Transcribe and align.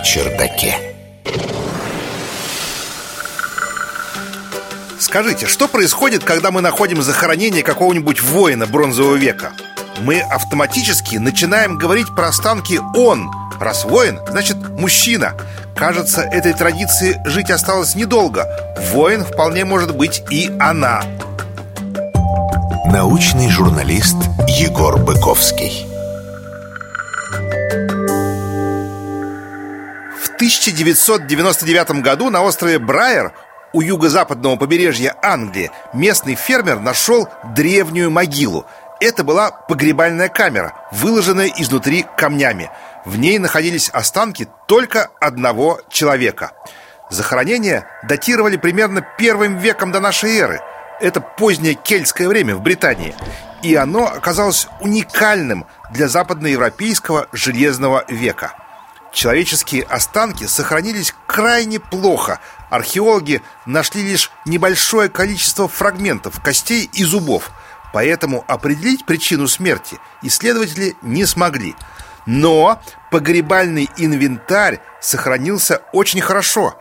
чердаке. 0.00 0.76
Скажите, 4.98 5.46
что 5.46 5.68
происходит, 5.68 6.24
когда 6.24 6.50
мы 6.50 6.60
находим 6.60 7.02
захоронение 7.02 7.62
какого-нибудь 7.62 8.20
воина 8.22 8.66
бронзового 8.66 9.16
века? 9.16 9.52
Мы 10.00 10.20
автоматически 10.20 11.16
начинаем 11.16 11.78
говорить 11.78 12.08
про 12.16 12.28
останки 12.28 12.80
«он». 12.96 13.30
Раз 13.60 13.84
воин, 13.84 14.20
значит 14.28 14.56
мужчина. 14.70 15.34
Кажется, 15.76 16.22
этой 16.22 16.52
традиции 16.52 17.20
жить 17.24 17.50
осталось 17.50 17.94
недолго. 17.94 18.46
Воин 18.92 19.24
вполне 19.24 19.64
может 19.64 19.96
быть 19.96 20.22
и 20.30 20.50
она. 20.58 21.02
Научный 22.86 23.48
журналист 23.50 24.16
Егор 24.48 24.98
Быковский. 24.98 25.93
1999 30.44 32.02
году 32.02 32.28
на 32.28 32.42
острове 32.42 32.78
Брайер 32.78 33.32
у 33.72 33.80
юго-западного 33.80 34.56
побережья 34.56 35.16
Англии 35.22 35.70
местный 35.94 36.34
фермер 36.34 36.80
нашел 36.80 37.30
древнюю 37.56 38.10
могилу. 38.10 38.66
Это 39.00 39.24
была 39.24 39.50
погребальная 39.50 40.28
камера, 40.28 40.74
выложенная 40.92 41.50
изнутри 41.56 42.04
камнями. 42.18 42.70
В 43.06 43.16
ней 43.16 43.38
находились 43.38 43.88
останки 43.88 44.46
только 44.68 45.08
одного 45.18 45.80
человека. 45.88 46.52
Захоронение 47.08 47.86
датировали 48.02 48.58
примерно 48.58 49.00
первым 49.00 49.56
веком 49.56 49.92
до 49.92 50.00
нашей 50.00 50.36
эры. 50.36 50.60
Это 51.00 51.22
позднее 51.22 51.72
кельтское 51.72 52.28
время 52.28 52.54
в 52.54 52.60
Британии. 52.60 53.14
И 53.62 53.74
оно 53.74 54.08
оказалось 54.08 54.68
уникальным 54.82 55.64
для 55.90 56.06
западноевропейского 56.06 57.28
железного 57.32 58.04
века– 58.08 58.52
Человеческие 59.14 59.84
останки 59.84 60.44
сохранились 60.44 61.14
крайне 61.28 61.78
плохо. 61.78 62.40
Археологи 62.68 63.42
нашли 63.64 64.02
лишь 64.02 64.32
небольшое 64.44 65.08
количество 65.08 65.68
фрагментов 65.68 66.42
костей 66.42 66.90
и 66.92 67.04
зубов. 67.04 67.52
Поэтому 67.92 68.44
определить 68.48 69.06
причину 69.06 69.46
смерти 69.46 69.98
исследователи 70.22 70.96
не 71.00 71.26
смогли. 71.26 71.76
Но 72.26 72.82
погребальный 73.12 73.88
инвентарь 73.96 74.80
сохранился 75.00 75.82
очень 75.92 76.20
хорошо. 76.20 76.76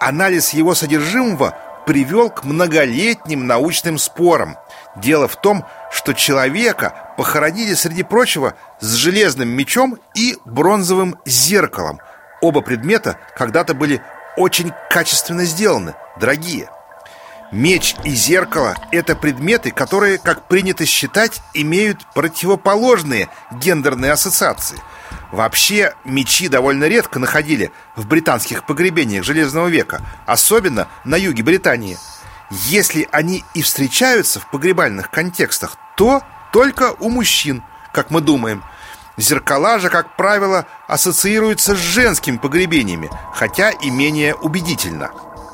Анализ 0.00 0.50
его 0.54 0.74
содержимого 0.74 1.56
привел 1.86 2.28
к 2.30 2.44
многолетним 2.44 3.46
научным 3.46 3.96
спорам. 3.96 4.56
Дело 4.96 5.28
в 5.28 5.36
том, 5.36 5.64
что 5.90 6.12
человека 6.12 7.14
похоронили, 7.16 7.74
среди 7.74 8.02
прочего, 8.02 8.54
с 8.80 8.92
железным 8.94 9.48
мечом 9.48 9.98
и 10.14 10.36
бронзовым 10.44 11.16
зеркалом. 11.24 12.00
Оба 12.42 12.60
предмета 12.60 13.18
когда-то 13.36 13.72
были 13.72 14.02
очень 14.36 14.72
качественно 14.90 15.44
сделаны, 15.44 15.94
дорогие. 16.20 16.68
Меч 17.52 17.94
и 18.04 18.10
зеркало– 18.10 18.74
это 18.90 19.14
предметы, 19.14 19.70
которые, 19.70 20.18
как 20.18 20.48
принято 20.48 20.84
считать, 20.84 21.40
имеют 21.54 22.04
противоположные 22.12 23.28
гендерные 23.52 24.12
ассоциации. 24.12 24.78
Вообще, 25.32 25.94
мечи 26.04 26.48
довольно 26.48 26.84
редко 26.84 27.18
находили 27.18 27.72
в 27.96 28.06
британских 28.06 28.64
погребениях 28.64 29.24
Железного 29.24 29.68
века, 29.68 30.00
особенно 30.26 30.88
на 31.04 31.16
юге 31.16 31.42
Британии. 31.42 31.98
Если 32.50 33.08
они 33.10 33.44
и 33.54 33.62
встречаются 33.62 34.40
в 34.40 34.50
погребальных 34.50 35.10
контекстах, 35.10 35.76
то 35.96 36.22
только 36.52 36.94
у 37.00 37.08
мужчин, 37.08 37.62
как 37.92 38.10
мы 38.10 38.20
думаем. 38.20 38.62
Зеркала 39.16 39.78
же, 39.78 39.88
как 39.88 40.16
правило, 40.16 40.66
ассоциируются 40.86 41.74
с 41.74 41.78
женскими 41.78 42.36
погребениями, 42.36 43.10
хотя 43.34 43.70
и 43.70 43.90
менее 43.90 44.34
убедительно. 44.34 45.10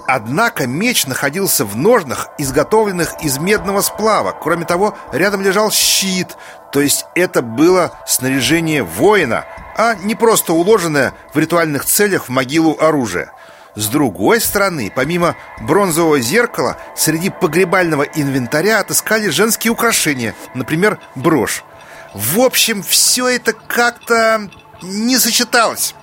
Однако 0.07 0.67
меч 0.67 1.07
находился 1.07 1.65
в 1.65 1.77
ножнах, 1.77 2.29
изготовленных 2.39 3.23
из 3.23 3.39
медного 3.39 3.81
сплава. 3.83 4.33
Кроме 4.33 4.65
того, 4.65 4.97
рядом 5.13 5.43
лежал 5.43 5.71
щит, 5.71 6.37
то 6.73 6.81
есть 6.81 7.07
это 7.15 7.43
было 7.43 7.93
снаряжение 8.07 8.83
воина, 8.83 9.45
а 9.77 9.95
не 9.95 10.15
просто 10.15 10.53
уложенное 10.53 11.15
в 11.33 11.39
ритуальных 11.39 11.85
целях 11.85 12.27
в 12.27 12.29
могилу 12.31 12.77
оружие. 12.81 13.31
С 13.75 13.87
другой 13.87 14.41
стороны, 14.41 14.93
помимо 14.95 15.35
бронзового 15.61 16.21
зеркала, 16.21 16.77
среди 16.95 17.31
погребального 17.31 18.03
инвентаря 18.03 18.81
отыскали 18.81 19.29
женские 19.29 19.73
украшения, 19.73 20.35
например, 20.55 20.99
брошь. 21.15 21.65
В 22.13 22.41
общем, 22.41 22.83
все 22.83 23.29
это 23.29 23.55
как-то 23.55 24.51
не 24.83 25.17
сочеталось. 25.17 25.95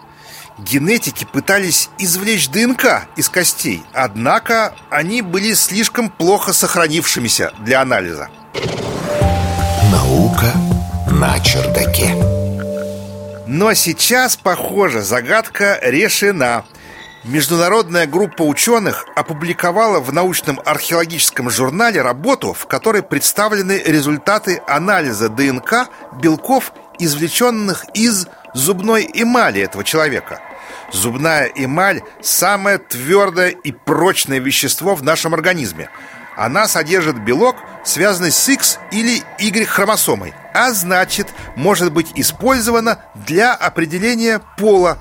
Генетики 0.60 1.26
пытались 1.26 1.90
извлечь 1.98 2.50
ДНК 2.50 3.08
из 3.16 3.30
костей, 3.30 3.84
однако 3.94 4.76
они 4.90 5.22
были 5.22 5.54
слишком 5.54 6.10
плохо 6.10 6.54
сохранившимися 6.54 7.54
для 7.60 7.82
анализа. 7.82 8.30
Наука 9.92 10.52
на 11.12 11.40
чердаке. 11.40 12.14
Но 13.48 13.74
сейчас, 13.74 14.36
похоже, 14.36 15.02
загадка 15.02 15.80
решена– 15.82 16.66
Международная 17.26 18.08
группа 18.08 18.44
ученых 18.44 19.06
опубликовала 19.14 20.00
в 20.00 20.14
научном 20.14 20.62
археологическом 20.64 21.50
журнале 21.50 22.02
работу, 22.02 22.54
в 22.54 22.66
которой 22.66 23.04
представлены 23.04 23.82
результаты 23.86 24.62
анализа 24.66 25.28
ДНК 25.28 25.90
белков, 26.22 26.72
извлеченных 26.98 27.86
из 27.94 28.28
зубной 28.54 29.10
эмали 29.14 29.62
этого 29.62 29.84
человека. 29.84 30.40
Зубная 30.92 31.52
эмаль– 31.56 32.02
самое 32.22 32.78
твердое 32.78 33.50
и 33.50 33.72
прочное 33.72 34.40
вещество 34.40 34.96
в 34.96 35.04
нашем 35.04 35.34
организме. 35.34 35.90
Она 36.36 36.68
содержит 36.68 37.20
белок, 37.20 37.58
связанный 37.84 38.32
с 38.32 38.50
X 38.50 38.80
или 38.92 39.22
Y 39.40 39.66
хромосомой, 39.66 40.34
а 40.54 40.72
значит, 40.72 41.28
может 41.56 41.92
быть 41.92 42.12
использована 42.16 43.04
для 43.14 43.54
определения 43.54 44.42
пола. 44.58 44.98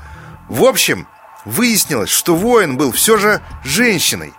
В 0.49 0.65
общем, 0.65 1.07
Выяснилось, 1.49 2.11
что 2.11 2.37
воин 2.37 2.77
был 2.77 2.93
все 2.93 3.17
же 3.17 3.41
женщиной. 3.65 4.35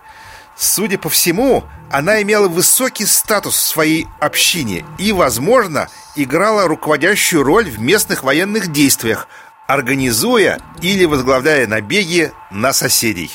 Судя 0.56 0.96
по 0.96 1.08
всему, 1.08 1.64
она 1.90 2.22
имела 2.22 2.46
высокий 2.46 3.04
статус 3.04 3.56
в 3.56 3.66
своей 3.66 4.06
общине 4.20 4.84
и, 4.96 5.10
возможно, 5.10 5.88
играла 6.14 6.68
руководящую 6.68 7.42
роль 7.42 7.68
в 7.68 7.80
местных 7.80 8.22
военных 8.22 8.70
действиях, 8.70 9.26
организуя 9.70 10.58
или 10.82 11.04
возглавляя 11.04 11.64
набеги 11.68 12.32
на 12.50 12.72
соседей. 12.72 13.30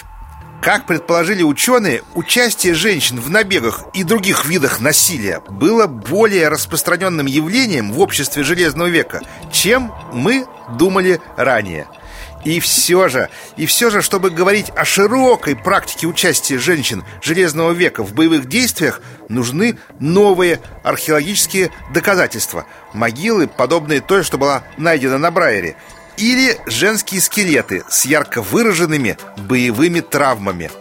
Как 0.61 0.85
предположили 0.85 1.43
ученые, 1.43 2.01
участие 2.13 2.73
женщин 2.73 3.21
в 3.21 3.29
набегах 3.29 3.85
и 3.93 4.03
других 4.03 4.45
видах 4.45 4.81
насилия 4.81 5.41
было 5.47 5.87
более 5.87 6.49
распространенным 6.49 7.25
явлением 7.25 7.93
в 7.93 8.01
обществе 8.01 8.43
Железного 8.43 8.87
века, 8.87 9.21
чем 9.51 9.93
мы 10.11 10.45
думали 10.77 11.21
ранее– 11.37 11.87
и 12.45 12.59
все 12.59 13.09
же, 13.09 13.29
и 13.57 13.65
все 13.65 13.89
же, 13.89 14.03
чтобы 14.03 14.29
говорить 14.29 14.71
о 14.75 14.85
широкой 14.85 15.55
практике 15.55 16.05
участия 16.05 16.59
женщин 16.59 17.03
Железного 17.19 17.71
века 17.71 18.03
в 18.03 18.13
боевых 18.13 18.47
действиях, 18.47 19.01
нужны 19.29 19.79
новые 19.99 20.59
археологические 20.83 21.71
доказательства. 21.91 22.67
Могилы, 22.93 23.47
подобные 23.47 23.99
той, 23.99 24.23
что 24.23 24.37
была 24.37 24.63
найдена 24.77 25.17
на 25.17 25.31
Брайере, 25.31 25.75
или 26.17 26.57
женские 26.65 27.21
скелеты 27.21 27.83
с 27.89 28.05
ярко 28.05 28.41
выраженными 28.41 29.17
боевыми 29.37 29.99
травмами. 29.99 30.71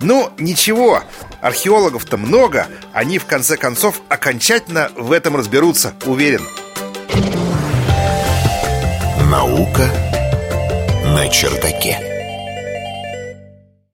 Ну, 0.00 0.32
ничего, 0.38 1.02
археологов-то 1.40 2.16
много, 2.16 2.66
они 2.92 3.18
в 3.18 3.26
конце 3.26 3.56
концов 3.56 4.00
окончательно 4.08 4.90
в 4.96 5.12
этом 5.12 5.36
разберутся, 5.36 5.94
уверен. 6.06 6.42
Наука 9.30 9.88
на 11.04 11.28
чердаке. 11.28 12.11